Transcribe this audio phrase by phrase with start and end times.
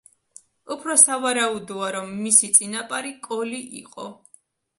[0.75, 4.09] უფრო სავარაუდოა, რომ მისი წინაპარი კოლი იყო.